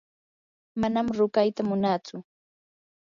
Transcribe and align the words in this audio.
manam 0.79 1.05
ruqayta 1.17 1.61
munatsu. 1.69 2.15